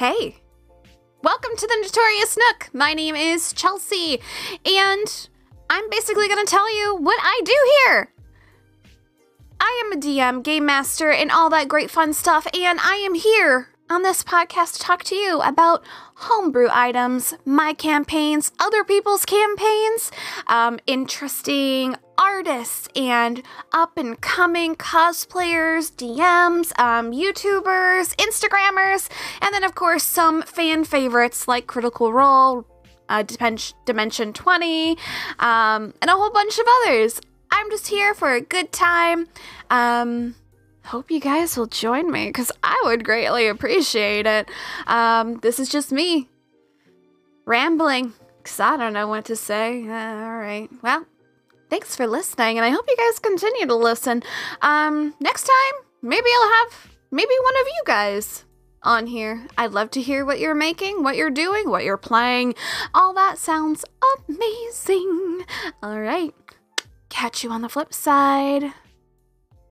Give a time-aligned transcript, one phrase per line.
[0.00, 0.36] Hey,
[1.22, 2.70] welcome to the Notorious Nook.
[2.72, 4.18] My name is Chelsea,
[4.64, 5.28] and
[5.68, 8.14] I'm basically going to tell you what I do here.
[9.60, 13.12] I am a DM, game master, and all that great fun stuff, and I am
[13.12, 15.82] here on this podcast to talk to you about
[16.14, 20.12] homebrew items, my campaigns, other people's campaigns,
[20.46, 29.10] um, interesting artists and up and coming cosplayers, DMs, um, YouTubers, Instagrammers,
[29.42, 32.64] and then, of course, some fan favorites like Critical Role,
[33.08, 33.24] uh,
[33.84, 34.90] Dimension 20,
[35.40, 37.20] um, and a whole bunch of others.
[37.50, 39.26] I'm just here for a good time.
[39.68, 40.36] Um,
[40.84, 44.48] hope you guys will join me because I would greatly appreciate it.
[44.86, 46.28] Um, this is just me
[47.46, 49.86] rambling because I don't know what to say.
[49.86, 50.68] Uh, all right.
[50.82, 51.06] Well,
[51.68, 54.22] thanks for listening, and I hope you guys continue to listen.
[54.62, 58.44] Um, next time, maybe I'll have maybe one of you guys
[58.82, 59.46] on here.
[59.58, 62.54] I'd love to hear what you're making, what you're doing, what you're playing.
[62.94, 63.84] All that sounds
[64.28, 65.44] amazing.
[65.82, 66.34] All right.
[67.08, 68.72] Catch you on the flip side.